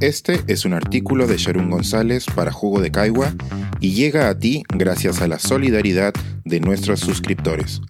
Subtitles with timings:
[0.00, 3.34] Este es un artículo de Sharon González para Jugo de Caigua
[3.80, 7.80] y llega a ti gracias a la solidaridad de nuestros suscriptores.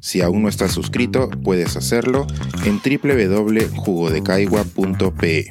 [0.00, 2.26] Si aún no estás suscrito, puedes hacerlo
[2.64, 5.50] en www.jugodecaigua.pe.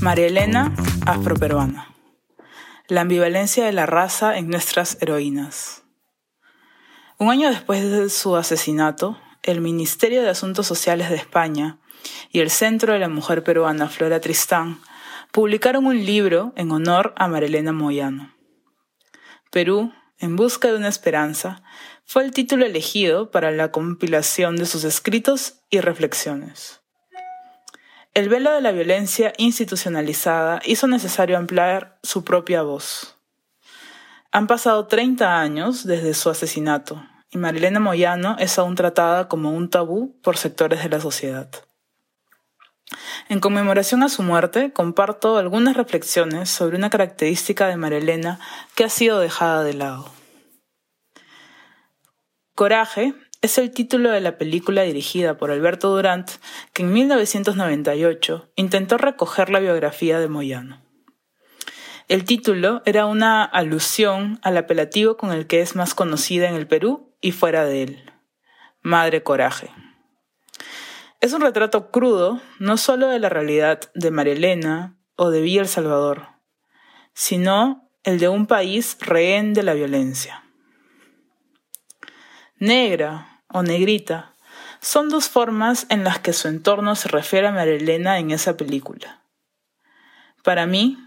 [0.00, 0.72] María Elena,
[1.04, 1.92] afroperuana.
[2.86, 5.82] La ambivalencia de la raza en nuestras heroínas.
[7.18, 11.80] Un año después de su asesinato, el Ministerio de Asuntos Sociales de España
[12.30, 14.80] y el Centro de la Mujer Peruana Flora Tristán
[15.32, 18.34] publicaron un libro en honor a Marilena Moyano.
[19.50, 21.62] Perú, en busca de una esperanza,
[22.04, 26.80] fue el título elegido para la compilación de sus escritos y reflexiones.
[28.14, 33.18] El velo de la violencia institucionalizada hizo necesario ampliar su propia voz.
[34.32, 39.68] Han pasado 30 años desde su asesinato y Marilena Moyano es aún tratada como un
[39.68, 41.50] tabú por sectores de la sociedad.
[43.28, 48.38] En conmemoración a su muerte, comparto algunas reflexiones sobre una característica de Marilena
[48.74, 50.10] que ha sido dejada de lado.
[52.54, 56.30] Coraje es el título de la película dirigida por Alberto Durant,
[56.72, 60.80] que en 1998 intentó recoger la biografía de Moyano.
[62.08, 66.68] El título era una alusión al apelativo con el que es más conocida en el
[66.68, 68.12] Perú y fuera de él,
[68.80, 69.70] Madre Coraje.
[71.20, 75.68] Es un retrato crudo no solo de la realidad de Elena o de Villa El
[75.68, 76.28] Salvador,
[77.14, 80.42] sino el de un país rehén de la violencia
[82.58, 84.34] negra o negrita,
[84.80, 89.22] son dos formas en las que su entorno se refiere a Marilena en esa película.
[90.42, 90.98] Para mí,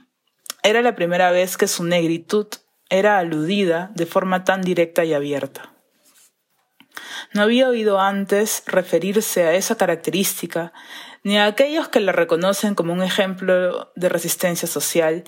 [0.63, 2.47] era la primera vez que su negritud
[2.89, 5.73] era aludida de forma tan directa y abierta.
[7.33, 10.73] No había oído antes referirse a esa característica,
[11.23, 15.23] ni a aquellos que la reconocen como un ejemplo de resistencia social,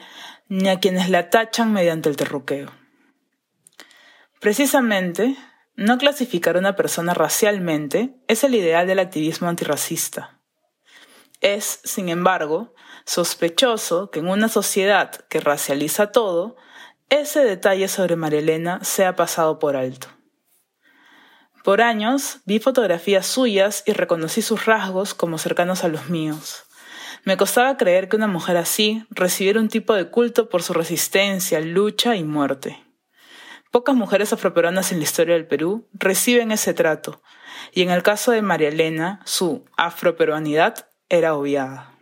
[0.48, 2.72] ni a quienes la tachan mediante el terruqueo.
[4.40, 5.36] Precisamente,
[5.76, 10.40] no clasificar a una persona racialmente es el ideal del activismo antirracista.
[11.42, 12.74] Es, sin embargo,
[13.06, 16.56] sospechoso que en una sociedad que racializa todo,
[17.10, 20.08] ese detalle sobre Marielena sea pasado por alto.
[21.64, 26.64] Por años vi fotografías suyas y reconocí sus rasgos como cercanos a los míos.
[27.24, 31.60] Me costaba creer que una mujer así recibiera un tipo de culto por su resistencia,
[31.60, 32.84] lucha y muerte.
[33.70, 37.22] Pocas mujeres afroperuanas en la historia del Perú reciben ese trato,
[37.72, 41.96] y en el caso de María Elena, su afroperuanidad era obviada.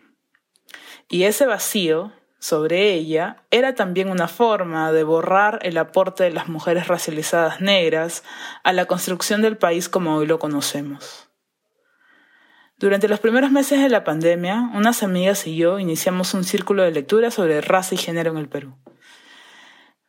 [1.09, 6.47] Y ese vacío sobre ella era también una forma de borrar el aporte de las
[6.47, 8.23] mujeres racializadas negras
[8.63, 11.29] a la construcción del país como hoy lo conocemos.
[12.77, 16.91] Durante los primeros meses de la pandemia, unas amigas y yo iniciamos un círculo de
[16.91, 18.77] lectura sobre raza y género en el Perú.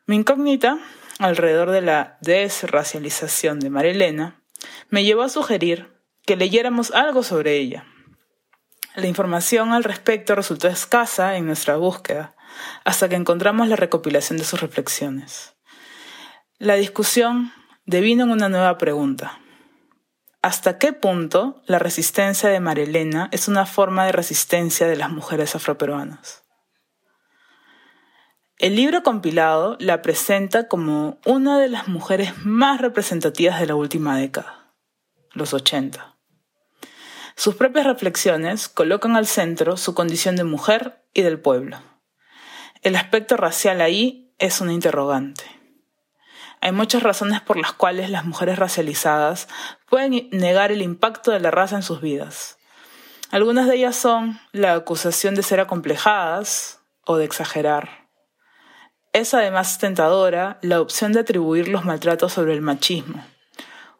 [0.06, 0.78] Mi incógnita
[1.20, 4.42] alrededor de la desracialización de Marilena,
[4.88, 5.92] me llevó a sugerir
[6.24, 7.84] que leyéramos algo sobre ella.
[8.96, 12.34] La información al respecto resultó escasa en nuestra búsqueda,
[12.84, 15.54] hasta que encontramos la recopilación de sus reflexiones.
[16.58, 17.52] La discusión
[17.86, 19.38] devino en una nueva pregunta.
[20.42, 25.54] ¿Hasta qué punto la resistencia de Marilena es una forma de resistencia de las mujeres
[25.54, 26.44] afroperuanas?
[28.58, 34.18] El libro compilado la presenta como una de las mujeres más representativas de la última
[34.18, 34.74] década,
[35.32, 36.09] los 80.
[37.40, 41.78] Sus propias reflexiones colocan al centro su condición de mujer y del pueblo.
[42.82, 45.44] El aspecto racial ahí es una interrogante.
[46.60, 49.48] Hay muchas razones por las cuales las mujeres racializadas
[49.88, 52.58] pueden negar el impacto de la raza en sus vidas.
[53.30, 58.00] Algunas de ellas son la acusación de ser acomplejadas o de exagerar
[59.12, 63.24] es además tentadora la opción de atribuir los maltratos sobre el machismo,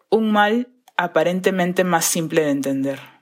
[0.08, 3.19] un mal aparentemente más simple de entender.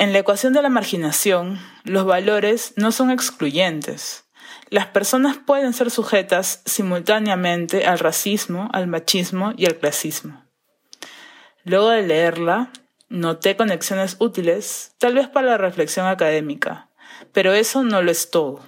[0.00, 4.28] En la ecuación de la marginación, los valores no son excluyentes.
[4.70, 10.44] Las personas pueden ser sujetas simultáneamente al racismo, al machismo y al clasismo.
[11.64, 12.70] Luego de leerla,
[13.08, 16.90] noté conexiones útiles, tal vez para la reflexión académica,
[17.32, 18.60] pero eso no lo es todo.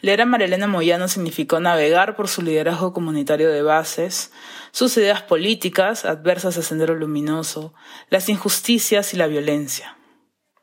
[0.00, 4.32] Leer a Marilena Moyano significó navegar por su liderazgo comunitario de bases,
[4.70, 7.74] sus ideas políticas adversas a Sendero Luminoso,
[8.10, 9.96] las injusticias y la violencia.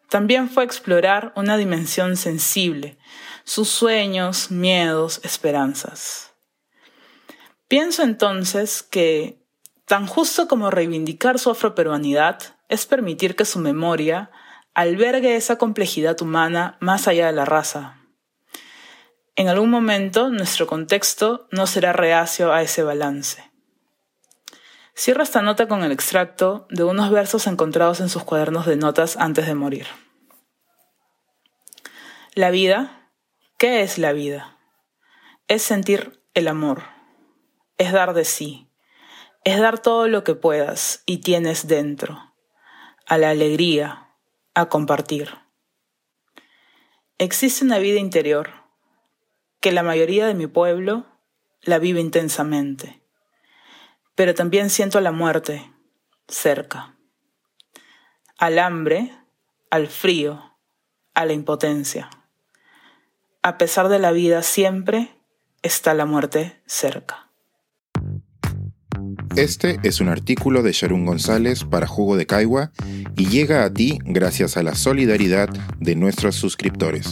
[0.09, 2.97] También fue explorar una dimensión sensible,
[3.43, 6.33] sus sueños, miedos, esperanzas.
[7.67, 9.43] Pienso entonces que,
[9.85, 12.39] tan justo como reivindicar su afroperuanidad,
[12.69, 14.31] es permitir que su memoria,
[14.73, 17.97] albergue esa complejidad humana más allá de la raza.
[19.37, 23.51] En algún momento nuestro contexto no será reacio a ese balance.
[24.93, 29.17] Cierra esta nota con el extracto de unos versos encontrados en sus cuadernos de notas
[29.17, 29.87] antes de morir.
[32.33, 33.11] La vida,
[33.57, 34.57] ¿qué es la vida?
[35.49, 36.83] Es sentir el amor,
[37.77, 38.69] es dar de sí,
[39.43, 42.33] es dar todo lo que puedas y tienes dentro,
[43.05, 44.15] a la alegría,
[44.53, 45.35] a compartir.
[47.17, 48.64] Existe una vida interior
[49.65, 51.07] que la mayoría de mi pueblo
[51.63, 53.01] la vive intensamente,
[54.13, 55.73] pero también siento la muerte
[56.27, 56.95] cerca,
[58.37, 59.11] al hambre,
[59.71, 60.55] al frío,
[61.15, 62.09] a la impotencia
[63.45, 65.21] a pesar de la vida siempre
[65.61, 67.29] está la muerte cerca.
[69.35, 72.71] Este es un artículo de Sharon González para Jugo de Caigua
[73.15, 77.11] y llega a ti gracias a la solidaridad de nuestros suscriptores.